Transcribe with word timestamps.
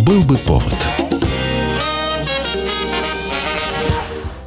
Был 0.00 0.22
бы 0.22 0.38
повод. 0.38 0.99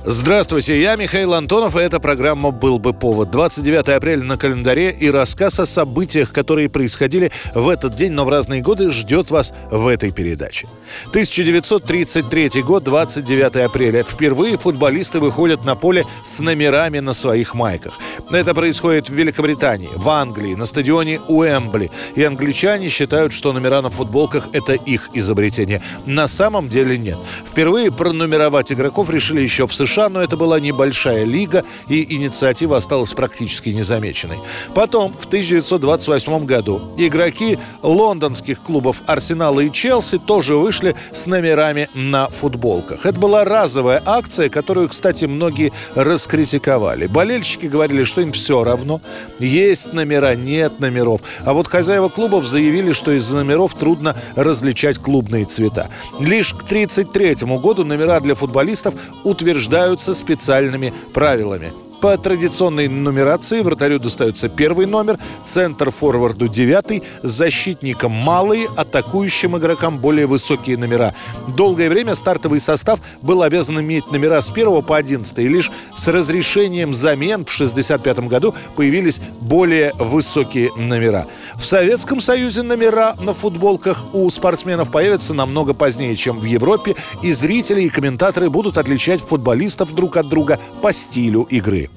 Здравствуйте, 0.05 0.81
я 0.81 0.97
Михаил 0.97 1.33
Антонов, 1.33 1.77
и 1.77 1.79
эта 1.79 1.97
программа 2.01 2.51
«Был 2.51 2.77
бы 2.77 2.91
повод». 2.91 3.31
29 3.31 3.87
апреля 3.87 4.21
на 4.21 4.37
календаре 4.37 4.91
и 4.91 5.09
рассказ 5.09 5.61
о 5.61 5.65
событиях, 5.65 6.33
которые 6.33 6.67
происходили 6.67 7.31
в 7.55 7.69
этот 7.69 7.95
день, 7.95 8.11
но 8.11 8.25
в 8.25 8.29
разные 8.29 8.61
годы, 8.61 8.91
ждет 8.91 9.31
вас 9.31 9.53
в 9.71 9.87
этой 9.87 10.11
передаче. 10.11 10.67
1933 11.11 12.63
год, 12.63 12.83
29 12.83 13.55
апреля. 13.65 14.03
Впервые 14.03 14.57
футболисты 14.57 15.21
выходят 15.21 15.63
на 15.63 15.75
поле 15.75 16.05
с 16.25 16.39
номерами 16.39 16.99
на 16.99 17.13
своих 17.13 17.53
майках. 17.53 17.97
Это 18.29 18.53
происходит 18.53 19.07
в 19.07 19.13
Великобритании, 19.13 19.89
в 19.95 20.09
Англии, 20.09 20.53
на 20.53 20.65
стадионе 20.65 21.21
Уэмбли. 21.29 21.91
И 22.15 22.23
англичане 22.23 22.89
считают, 22.89 23.31
что 23.31 23.53
номера 23.53 23.81
на 23.81 23.89
футболках– 23.89 24.49
это 24.51 24.73
их 24.73 25.11
изобретение. 25.13 25.81
На 26.05 26.27
самом 26.27 26.67
деле 26.67 26.97
нет. 26.97 27.17
Впервые 27.45 27.89
пронумеровать 27.89 28.73
игроков 28.73 29.09
решили 29.09 29.39
еще 29.39 29.65
в 29.65 29.73
США 29.73 29.92
США, 29.93 30.09
но 30.09 30.21
это 30.21 30.37
была 30.37 30.59
небольшая 30.59 31.23
лига, 31.23 31.63
и 31.87 32.15
инициатива 32.15 32.77
осталась 32.77 33.13
практически 33.13 33.69
незамеченной. 33.69 34.39
Потом, 34.73 35.13
в 35.13 35.25
1928 35.25 36.45
году, 36.45 36.81
игроки 36.97 37.59
лондонских 37.83 38.61
клубов 38.61 38.97
«Арсенала» 39.05 39.59
и 39.59 39.71
«Челси» 39.71 40.17
тоже 40.17 40.55
вышли 40.55 40.95
с 41.11 41.27
номерами 41.27 41.89
на 41.93 42.27
футболках. 42.29 43.05
Это 43.05 43.19
была 43.19 43.43
разовая 43.43 44.01
акция, 44.05 44.49
которую, 44.49 44.89
кстати, 44.89 45.25
многие 45.25 45.71
раскритиковали. 45.95 47.07
Болельщики 47.07 47.67
говорили, 47.67 48.03
что 48.03 48.21
им 48.21 48.31
все 48.31 48.63
равно. 48.63 48.99
Есть 49.39 49.93
номера, 49.93 50.35
нет 50.35 50.79
номеров. 50.79 51.21
А 51.45 51.53
вот 51.53 51.67
хозяева 51.67 52.09
клубов 52.09 52.45
заявили, 52.45 52.93
что 52.93 53.11
из-за 53.11 53.35
номеров 53.35 53.75
трудно 53.75 54.15
различать 54.35 54.97
клубные 54.97 55.45
цвета. 55.45 55.89
Лишь 56.19 56.53
к 56.53 56.63
1933 56.63 57.47
году 57.59 57.83
номера 57.83 58.19
для 58.19 58.33
футболистов 58.33 58.95
утверждают 59.23 59.82
определяются 59.83 60.13
специальными 60.13 60.93
правилами. 61.13 61.82
По 62.03 62.17
традиционной 62.17 62.89
нумерации 62.89 63.61
вратарю 63.61 63.97
достается 63.97 64.49
первый 64.49 64.87
номер, 64.87 65.19
центр 65.45 65.89
форварду 65.89 66.49
девятый, 66.49 67.01
защитникам 67.21 68.11
малые, 68.11 68.67
атакующим 68.75 69.57
игрокам 69.57 69.99
более 69.99 70.25
высокие 70.25 70.77
номера. 70.77 71.15
Долгое 71.55 71.87
время 71.87 72.15
стартовый 72.15 72.59
состав 72.59 72.99
был 73.21 73.41
обязан 73.41 73.79
иметь 73.79 74.11
номера 74.11 74.41
с 74.41 74.51
1 74.51 74.81
по 74.81 74.97
11, 74.97 75.39
и 75.39 75.47
лишь 75.47 75.71
с 75.95 76.09
разрешением 76.09 76.93
замен 76.93 77.45
в 77.45 77.53
1965 77.53 78.27
году 78.27 78.53
появились 78.75 79.21
более 79.39 79.93
высокие 79.97 80.71
номера. 80.75 81.27
В 81.55 81.63
Советском 81.63 82.19
Союзе 82.19 82.63
номера 82.63 83.15
на 83.17 83.33
футболках 83.33 84.13
у 84.13 84.29
спортсменов 84.29 84.91
появятся 84.91 85.33
намного 85.33 85.73
позднее, 85.73 86.17
чем 86.17 86.41
в 86.41 86.43
Европе, 86.43 86.97
и 87.21 87.31
зрители 87.31 87.83
и 87.83 87.89
комментаторы 87.89 88.49
будут 88.49 88.77
отличать 88.77 89.21
футболистов 89.21 89.95
друг 89.95 90.17
от 90.17 90.27
друга 90.27 90.59
по 90.81 90.91
стилю 90.91 91.43
игры 91.43 91.89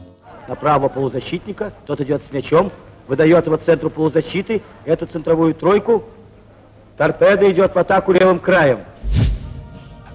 на 0.49 0.55
правого 0.55 0.89
полузащитника, 0.89 1.73
тот 1.87 2.01
идет 2.01 2.23
с 2.29 2.33
мячом, 2.33 2.73
выдает 3.09 3.47
его 3.47 3.57
центру 3.57 3.91
полузащиты, 3.91 4.63
эту 4.85 5.07
центровую 5.07 5.55
тройку, 5.55 6.05
торпеда 6.97 7.51
идет 7.51 7.75
в 7.75 7.79
атаку 7.79 8.13
левым 8.13 8.39
краем. 8.39 8.81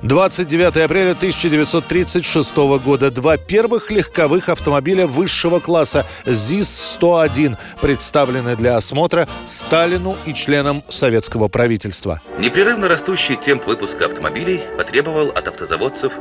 29 0.03 0.77
апреля 0.77 1.11
1936 1.11 2.55
года. 2.83 3.11
Два 3.11 3.37
первых 3.37 3.91
легковых 3.91 4.49
автомобиля 4.49 5.05
высшего 5.05 5.59
класса 5.59 6.07
ЗИС-101 6.25 7.57
представлены 7.81 8.55
для 8.55 8.77
осмотра 8.77 9.27
Сталину 9.45 10.17
и 10.25 10.33
членам 10.33 10.83
советского 10.89 11.49
правительства. 11.49 12.19
Непрерывно 12.39 12.89
растущий 12.89 13.35
темп 13.35 13.67
выпуска 13.67 14.05
автомобилей 14.05 14.61
потребовал 14.75 15.29
от 15.29 15.47
автозаводцев 15.47 16.13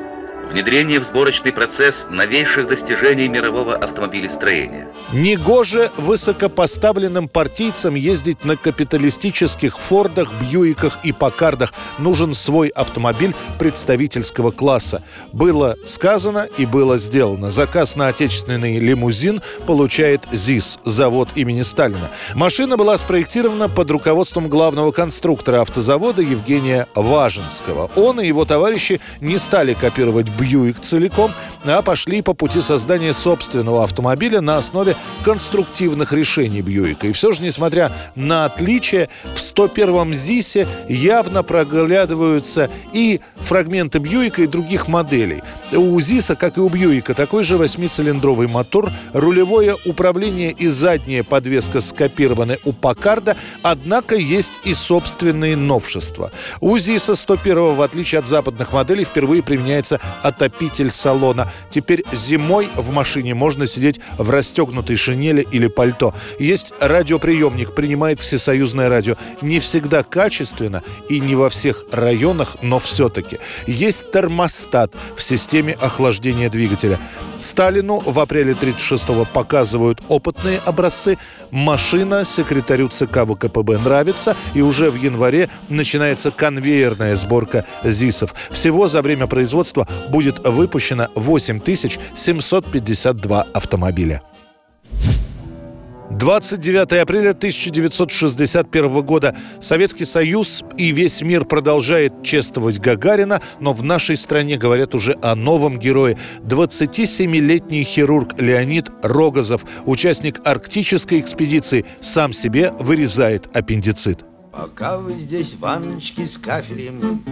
внедрение 0.51 0.98
в 1.01 1.05
сборочный 1.05 1.53
процесс 1.53 2.06
новейших 2.11 2.67
достижений 2.67 3.29
мирового 3.29 3.77
автомобилестроения. 3.77 4.89
Негоже 5.13 5.91
высокопоставленным 5.97 7.29
партийцам 7.29 7.95
ездить 7.95 8.45
на 8.45 8.57
капиталистических 8.57 9.79
Фордах, 9.79 10.33
Бьюиках 10.41 10.98
и 11.05 11.13
Покардах. 11.13 11.73
Нужен 11.98 12.35
свой 12.35 12.69
автомобиль 12.69 13.35
представительского 13.58 14.51
класса. 14.51 15.02
Было 15.33 15.77
сказано 15.85 16.48
и 16.58 16.67
было 16.67 16.98
сделано. 16.98 17.51
Заказ 17.51 17.97
на 17.97 18.08
отечественный 18.08 18.79
лимузин 18.79 19.41
получает 19.67 20.27
ЗИС, 20.33 20.79
завод 20.85 21.30
имени 21.36 21.63
Сталина. 21.63 22.11
Машина 22.35 22.77
была 22.77 22.98
спроектирована 22.98 23.69
под 23.69 23.91
руководством 23.91 24.48
главного 24.48 24.91
конструктора 24.91 25.61
автозавода 25.61 26.23
Евгения 26.23 26.89
Важенского. 26.95 27.91
Он 27.97 28.20
и 28.20 28.27
его 28.27 28.45
товарищи 28.45 29.01
не 29.20 29.39
стали 29.39 29.74
копировать 29.74 30.29
Бьюик 30.40 30.80
целиком, 30.80 31.33
а 31.64 31.83
пошли 31.83 32.23
по 32.23 32.33
пути 32.33 32.61
создания 32.62 33.12
собственного 33.12 33.84
автомобиля 33.84 34.40
на 34.40 34.56
основе 34.56 34.96
конструктивных 35.23 36.12
решений 36.12 36.62
Бьюика. 36.62 37.06
И 37.06 37.12
все 37.12 37.33
же, 37.33 37.42
несмотря 37.42 37.92
на 38.14 38.46
отличия, 38.46 39.08
в 39.24 39.36
101-м 39.36 40.14
ЗИСе 40.14 40.67
явно 40.89 41.42
проглядываются 41.42 42.70
и 42.92 43.20
фрагменты 43.36 43.98
Бьюика 43.98 44.42
и 44.42 44.46
других 44.46 44.89
моделей. 44.89 45.42
У 45.73 46.00
ЗИСа, 46.00 46.36
как 46.36 46.56
и 46.56 46.61
у 46.61 46.68
Бьюика, 46.68 47.14
такой 47.14 47.45
же 47.45 47.58
восьмицилиндровый 47.58 48.48
мотор, 48.48 48.90
рулевое 49.12 49.77
управление 49.84 50.52
и 50.52 50.68
задняя 50.68 51.23
подвеска 51.23 51.80
скопированы 51.80 52.58
у 52.64 52.73
Пакарда, 52.73 53.36
однако 53.62 54.17
есть 54.17 54.55
и 54.64 54.73
собственные 54.73 55.56
новшества. 55.56 56.33
У 56.61 56.79
ЗИСа 56.79 57.14
101 57.14 57.74
в 57.74 57.83
отличие 57.83 58.20
от 58.20 58.27
западных 58.27 58.73
моделей, 58.73 59.05
впервые 59.05 59.42
применяется 59.42 60.00
отопитель 60.30 60.91
салона. 60.91 61.51
Теперь 61.68 62.05
зимой 62.13 62.68
в 62.77 62.91
машине 62.91 63.35
можно 63.35 63.67
сидеть 63.67 64.01
в 64.18 64.30
расстегнутой 64.30 64.96
шинели 64.96 65.46
или 65.52 65.67
пальто. 65.67 66.14
Есть 66.39 66.73
радиоприемник, 66.80 67.74
принимает 67.74 68.20
всесоюзное 68.20 68.89
радио. 68.89 69.17
Не 69.42 69.61
всегда 69.61 70.02
качественно 70.02 70.83
и 71.08 71.20
не 71.20 71.35
во 71.35 71.48
всех 71.48 71.85
районах, 71.92 72.57
но 72.63 72.79
все-таки. 72.79 73.39
Есть 73.67 74.11
термостат 74.11 74.92
в 75.17 75.23
системе 75.23 75.77
охлаждения 75.80 76.48
двигателя. 76.48 76.98
Сталину 77.39 78.01
в 78.01 78.18
апреле 78.20 78.52
36-го 78.52 79.24
показывают 79.24 80.01
опытные 80.08 80.58
образцы. 80.58 81.18
Машина 81.51 82.24
секретарю 82.24 82.89
ЦК 82.89 83.24
ВКПБ 83.27 83.79
нравится, 83.79 84.36
и 84.55 84.61
уже 84.61 84.91
в 84.91 84.97
январе 84.97 85.48
начинается 85.68 86.30
конвейерная 86.30 87.17
сборка 87.17 87.64
ЗИСов. 87.83 88.35
Всего 88.51 88.89
за 88.89 89.02
время 89.02 89.27
производства 89.27 89.89
будет 90.08 90.20
выпущено 90.45 91.08
8752 91.14 93.42
автомобиля. 93.55 94.23
29 96.11 97.01
апреля 97.01 97.31
1961 97.31 99.03
года 99.03 99.36
Советский 99.61 100.05
Союз 100.05 100.64
и 100.77 100.91
весь 100.91 101.23
мир 101.23 101.45
продолжает 101.45 102.23
чествовать 102.23 102.80
Гагарина, 102.80 103.41
но 103.61 103.73
в 103.73 103.85
нашей 103.85 104.17
стране 104.17 104.57
говорят 104.57 104.95
уже 104.95 105.17
о 105.23 105.36
новом 105.36 105.79
герое. 105.79 106.19
27-летний 106.42 107.85
хирург 107.85 108.41
Леонид 108.41 108.91
Рогозов, 109.03 109.64
участник 109.86 110.41
арктической 110.45 111.20
экспедиции, 111.20 111.86
сам 112.01 112.33
себе 112.33 112.73
вырезает 112.80 113.48
аппендицит. 113.57 114.25
Пока 114.51 114.98
вы 114.98 115.13
здесь 115.13 115.55
ванночки 115.61 116.27
с 116.27 116.36
кафелем 116.36 117.23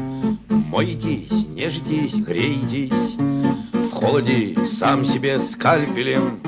Мойтесь, 0.69 1.47
нежитесь, 1.55 2.15
грейтесь. 2.17 3.17
В 3.73 3.91
холоде 3.91 4.55
сам 4.67 5.03
себе 5.03 5.41
скальпелем. 5.41 6.43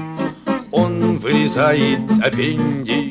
Он 0.70 1.16
вырезает 1.16 2.00
аппендикс 2.22 3.09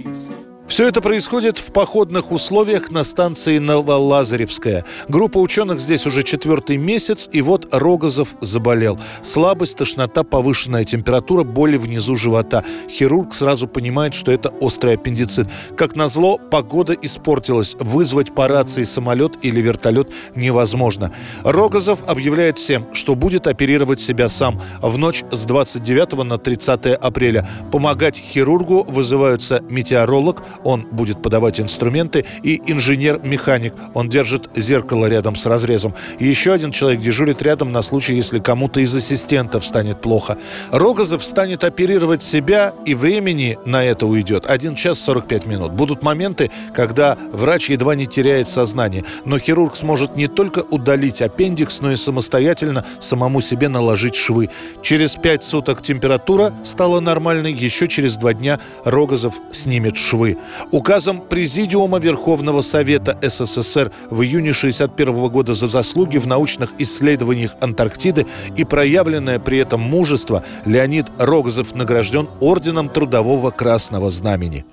все 0.70 0.88
это 0.88 1.02
происходит 1.02 1.58
в 1.58 1.74
походных 1.74 2.32
условиях 2.32 2.92
на 2.92 3.04
станции 3.04 3.58
Новолазаревская. 3.58 4.86
Группа 5.08 5.40
ученых 5.40 5.80
здесь 5.80 6.06
уже 6.06 6.22
четвертый 6.22 6.78
месяц, 6.78 7.28
и 7.32 7.42
вот 7.42 7.74
Рогозов 7.74 8.36
заболел. 8.40 9.00
Слабость, 9.24 9.78
тошнота, 9.78 10.24
повышенная 10.24 10.86
температура, 10.86 11.44
боли 11.44 11.76
внизу 11.76 12.16
живота. 12.16 12.64
Хирург 12.88 13.34
сразу 13.34 13.68
понимает, 13.68 14.14
что 14.14 14.32
это 14.32 14.50
острый 14.62 14.94
аппендицит. 14.94 15.48
Как 15.76 15.96
назло, 15.96 16.38
погода 16.38 16.94
испортилась. 16.94 17.76
Вызвать 17.80 18.36
по 18.36 18.48
рации 18.48 18.84
самолет 18.84 19.40
или 19.42 19.60
вертолет 19.62 20.12
невозможно. 20.36 21.12
Рогозов 21.44 22.08
объявляет 22.08 22.60
всем, 22.60 22.94
что 22.94 23.16
будет 23.16 23.48
оперировать 23.48 24.02
себя 24.02 24.30
сам. 24.30 24.62
В 24.84 25.00
ночь 25.00 25.24
с 25.32 25.46
29 25.46 26.24
на 26.24 26.38
30 26.38 26.94
апреля. 26.94 27.48
Помогать 27.72 28.18
хирургу 28.18 28.84
вызываются 28.84 29.64
метеоролог, 29.68 30.44
он 30.64 30.88
будет 30.92 31.22
подавать 31.22 31.60
инструменты, 31.60 32.26
и 32.44 32.62
инженер-механик, 32.66 33.74
он 33.94 34.10
держит 34.10 34.50
зеркало 34.56 35.08
рядом 35.08 35.36
с 35.36 35.46
разрезом. 35.46 35.94
И 36.20 36.26
еще 36.28 36.54
один 36.54 36.72
человек 36.72 37.02
дежурит 37.02 37.42
рядом 37.42 37.72
на 37.72 37.82
случай, 37.82 38.14
если 38.16 38.40
кому-то 38.40 38.80
из 38.80 38.96
ассистентов 38.96 39.66
станет 39.66 40.02
плохо. 40.02 40.38
Рогозов 40.72 41.24
станет 41.24 41.64
оперировать 41.64 42.24
себя, 42.24 42.74
и 42.86 42.96
времени 42.96 43.58
на 43.66 43.84
это 43.84 44.06
уйдет 44.06 44.46
1 44.48 44.76
час 44.76 45.00
45 45.00 45.46
минут. 45.46 45.72
Будут 45.74 46.04
моменты, 46.04 46.52
когда 46.74 47.18
врач 47.32 47.70
едва 47.70 47.96
не 47.96 48.08
теряет 48.08 48.48
сознание, 48.48 49.04
но 49.26 49.40
хирург 49.40 49.76
сможет 49.76 50.16
не 50.16 50.28
только 50.28 50.60
удалить 50.60 51.22
аппендикс, 51.22 51.82
но 51.82 51.92
и 51.92 51.96
самостоятельно 51.96 52.86
самому 53.00 53.42
себе 53.42 53.70
наложить 53.70 54.16
швы. 54.16 54.50
Через 54.82 55.16
5 55.16 55.44
суток 55.44 55.82
температура 55.82 56.54
стала 56.64 57.00
нормальной, 57.00 57.54
еще 57.54 57.88
через 57.88 58.18
2 58.18 58.34
дня 58.34 58.60
Рогозов 58.84 59.36
снимет 59.52 59.98
швы. 59.98 60.38
Указом 60.72 61.22
Президиума 61.22 62.00
Верховного 62.00 62.62
Совета 62.62 63.18
СССР 63.22 63.92
в 64.10 64.22
июне 64.22 64.52
1961 64.52 65.30
года 65.30 65.54
за 65.54 65.68
заслуги 65.68 66.18
в 66.18 66.28
научных 66.28 66.74
исследованиях 66.78 67.56
Антарктиды 67.62 68.26
и 68.56 68.64
проявленное 68.64 69.40
при 69.40 69.60
этом 69.60 69.82
мужество 69.82 70.44
Леонид 70.66 71.08
Рогозов 71.18 71.76
награжден 71.76 72.30
Орденом 72.40 72.90
Трудового 72.90 73.52
Красного 73.52 74.12
Знамени. 74.12 74.66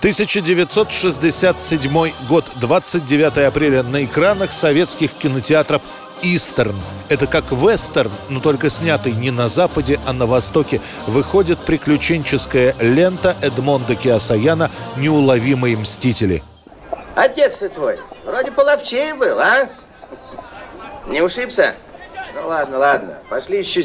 1967 0.00 2.12
год, 2.28 2.44
29 2.60 3.38
апреля 3.38 3.82
на 3.82 4.04
экранах 4.04 4.52
советских 4.52 5.10
кинотеатров 5.10 5.80
Истерн. 6.22 6.76
Это 7.08 7.26
как 7.26 7.52
вестерн, 7.52 8.10
но 8.28 8.40
только 8.40 8.70
снятый 8.70 9.12
не 9.12 9.30
на 9.30 9.48
Западе, 9.48 10.00
а 10.06 10.12
на 10.12 10.26
Востоке. 10.26 10.80
Выходит 11.06 11.58
приключенческая 11.58 12.74
лента 12.80 13.36
Эдмонда 13.42 13.94
Киасаяна 13.94 14.70
«Неуловимые 14.96 15.76
мстители». 15.76 16.42
Отец 17.14 17.58
ты 17.58 17.68
твой, 17.70 17.98
вроде 18.24 18.52
половчей 18.52 19.14
был, 19.14 19.38
а? 19.40 19.70
Не 21.06 21.22
ушибся? 21.22 21.74
Ну 22.34 22.48
ладно, 22.48 22.78
ладно, 22.78 23.18
пошли 23.30 23.58
еще 23.58 23.82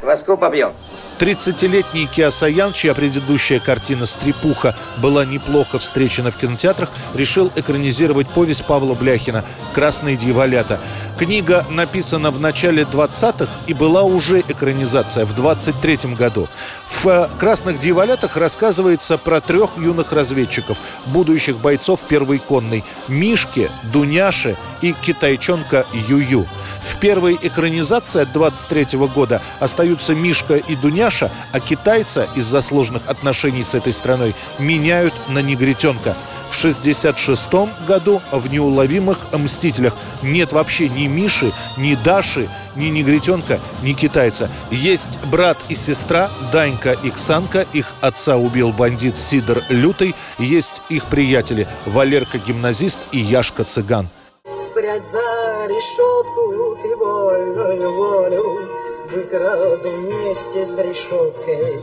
кваску 0.00 0.36
побьем. 0.36 0.72
30-летний 1.18 2.06
Киасаян, 2.06 2.72
чья 2.72 2.94
предыдущая 2.94 3.60
картина 3.60 4.06
«Стрепуха» 4.06 4.74
была 4.98 5.24
неплохо 5.24 5.78
встречена 5.78 6.30
в 6.30 6.36
кинотеатрах, 6.36 6.90
решил 7.14 7.50
экранизировать 7.54 8.28
повесть 8.28 8.64
Павла 8.64 8.94
Бляхина 8.94 9.44
«Красные 9.74 10.16
дьяволята». 10.16 10.80
Книга 11.18 11.64
написана 11.70 12.32
в 12.32 12.40
начале 12.40 12.82
20-х 12.82 13.48
и 13.68 13.74
была 13.74 14.02
уже 14.02 14.40
экранизация 14.40 15.24
в 15.24 15.38
23-м 15.38 16.16
году. 16.16 16.48
В 16.88 17.06
э, 17.06 17.28
«Красных 17.38 17.78
дьяволятах» 17.78 18.36
рассказывается 18.36 19.16
про 19.16 19.40
трех 19.40 19.70
юных 19.76 20.10
разведчиков, 20.12 20.76
будущих 21.06 21.58
бойцов 21.58 22.00
первой 22.08 22.40
конной– 22.40 22.82
Мишки, 23.08 23.70
Дуняши 23.92 24.56
и 24.80 24.92
китайчонка 24.92 25.86
Юю. 26.08 26.46
В 26.88 26.98
первой 26.98 27.38
экранизации 27.40 28.22
от 28.22 28.32
23 28.32 28.98
года 29.08 29.40
остаются 29.60 30.14
Мишка 30.14 30.56
и 30.56 30.76
Дуняша, 30.76 31.30
а 31.52 31.60
китайца 31.60 32.28
из-за 32.34 32.60
сложных 32.60 33.06
отношений 33.06 33.64
с 33.64 33.74
этой 33.74 33.92
страной 33.92 34.34
меняют 34.58 35.14
на 35.28 35.40
негритенка– 35.40 36.16
в 36.54 36.56
66 36.56 37.48
году 37.86 38.22
в 38.30 38.50
«Неуловимых 38.50 39.26
мстителях» 39.32 39.92
нет 40.22 40.52
вообще 40.52 40.88
ни 40.88 41.08
Миши, 41.08 41.50
ни 41.76 41.96
Даши, 41.96 42.48
ни 42.76 42.86
негритенка, 42.86 43.58
ни 43.82 43.92
китайца. 43.92 44.48
Есть 44.70 45.18
брат 45.24 45.58
и 45.68 45.74
сестра 45.74 46.30
Данька 46.52 46.96
и 47.02 47.10
Ксанка, 47.10 47.66
их 47.72 47.92
отца 48.00 48.36
убил 48.36 48.70
бандит 48.70 49.18
Сидор 49.18 49.62
Лютый, 49.68 50.14
есть 50.38 50.80
их 50.88 51.06
приятели 51.06 51.66
Валерка 51.86 52.38
гимназист 52.38 53.00
и 53.10 53.18
Яшка 53.18 53.64
Спрячь 54.84 55.06
за 55.06 55.66
решетку 55.66 56.76
ты 56.82 56.94
вольную 56.94 57.94
волю, 57.94 58.68
выкраду 59.10 59.90
вместе 59.90 60.66
с 60.66 60.76
решеткой. 60.76 61.80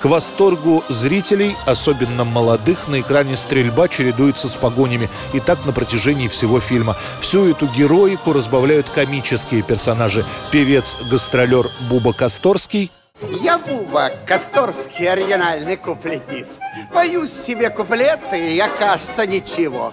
К 0.00 0.06
восторгу 0.06 0.82
зрителей, 0.88 1.54
особенно 1.66 2.24
молодых, 2.24 2.88
на 2.88 3.00
экране 3.00 3.36
стрельба 3.36 3.88
чередуется 3.88 4.48
с 4.48 4.56
погонями. 4.56 5.10
И 5.34 5.40
так 5.40 5.66
на 5.66 5.72
протяжении 5.72 6.28
всего 6.28 6.58
фильма. 6.58 6.96
Всю 7.20 7.50
эту 7.50 7.66
героику 7.66 8.32
разбавляют 8.32 8.88
комические 8.88 9.62
персонажи. 9.62 10.24
Певец-гастролер 10.50 11.66
Буба 11.90 12.14
Косторский, 12.14 12.90
я 13.42 13.58
Буба, 13.58 14.10
Косторский 14.26 15.06
оригинальный 15.06 15.76
куплетист. 15.76 16.62
Пою 16.94 17.26
себе 17.26 17.68
куплеты, 17.68 18.54
я, 18.54 18.68
кажется, 18.68 19.26
ничего. 19.26 19.92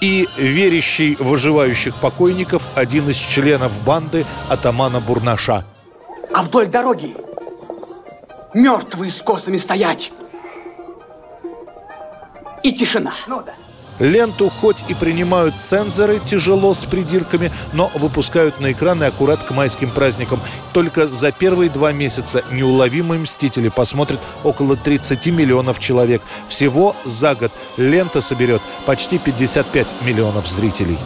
И 0.00 0.28
верящий 0.36 1.16
выживающих 1.16 1.94
покойников 1.96 2.62
один 2.74 3.08
из 3.08 3.16
членов 3.16 3.72
банды 3.84 4.24
атамана 4.48 5.00
Бурнаша. 5.00 5.64
А 6.32 6.42
вдоль 6.42 6.66
дороги 6.66 7.16
мертвые 8.54 9.10
с 9.10 9.20
косами 9.22 9.56
стоять. 9.56 10.12
И 12.62 12.72
тишина. 12.72 13.12
Ну 13.26 13.42
да. 13.42 13.54
Ленту 13.98 14.48
хоть 14.48 14.84
и 14.88 14.94
принимают 14.94 15.60
цензоры 15.60 16.20
тяжело 16.24 16.74
с 16.74 16.84
придирками, 16.84 17.50
но 17.72 17.90
выпускают 17.94 18.60
на 18.60 18.72
экраны 18.72 19.04
аккурат 19.04 19.42
к 19.42 19.50
майским 19.50 19.90
праздникам. 19.90 20.40
Только 20.72 21.06
за 21.06 21.32
первые 21.32 21.70
два 21.70 21.92
месяца 21.92 22.44
«Неуловимые 22.50 23.20
мстители» 23.20 23.68
посмотрят 23.68 24.20
около 24.44 24.76
30 24.76 25.26
миллионов 25.26 25.78
человек. 25.78 26.22
Всего 26.48 26.94
за 27.04 27.34
год 27.34 27.52
лента 27.76 28.20
соберет 28.20 28.62
почти 28.86 29.18
55 29.18 29.94
миллионов 30.04 30.46
зрителей. 30.46 30.98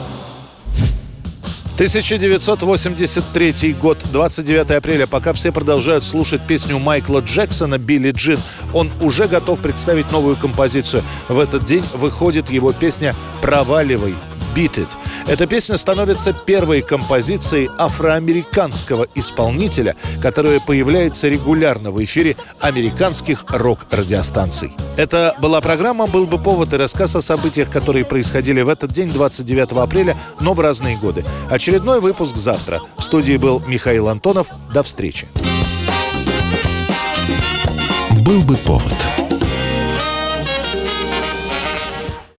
1983 1.82 3.72
год, 3.72 3.98
29 4.12 4.70
апреля. 4.70 5.08
Пока 5.08 5.32
все 5.32 5.50
продолжают 5.50 6.04
слушать 6.04 6.40
песню 6.46 6.78
Майкла 6.78 7.18
Джексона 7.18 7.76
«Билли 7.76 8.12
Джин», 8.12 8.38
он 8.72 8.88
уже 9.00 9.26
готов 9.26 9.58
представить 9.58 10.12
новую 10.12 10.36
композицию. 10.36 11.02
В 11.28 11.40
этот 11.40 11.64
день 11.64 11.82
выходит 11.92 12.50
его 12.50 12.72
песня 12.72 13.16
«Проваливай». 13.40 14.14
«Beat 14.54 14.74
It». 14.74 14.88
Эта 15.26 15.46
песня 15.46 15.76
становится 15.76 16.32
первой 16.32 16.82
композицией 16.82 17.70
афроамериканского 17.78 19.06
исполнителя, 19.14 19.96
которая 20.20 20.60
появляется 20.60 21.28
регулярно 21.28 21.90
в 21.90 22.02
эфире 22.04 22.36
американских 22.60 23.44
рок-радиостанций. 23.48 24.72
Это 24.96 25.34
была 25.40 25.60
программа 25.60 26.06
«Был 26.06 26.26
бы 26.26 26.38
повод» 26.38 26.72
и 26.74 26.76
рассказ 26.76 27.14
о 27.16 27.22
событиях, 27.22 27.70
которые 27.70 28.04
происходили 28.04 28.62
в 28.62 28.68
этот 28.68 28.92
день, 28.92 29.10
29 29.10 29.72
апреля, 29.72 30.16
но 30.40 30.54
в 30.54 30.60
разные 30.60 30.96
годы. 30.96 31.24
Очередной 31.48 32.00
выпуск 32.00 32.36
завтра. 32.36 32.80
В 32.96 33.02
студии 33.02 33.36
был 33.36 33.62
Михаил 33.66 34.08
Антонов. 34.08 34.48
До 34.72 34.82
встречи. 34.82 35.28
«Был 38.24 38.40
бы 38.42 38.56
повод» 38.56 39.21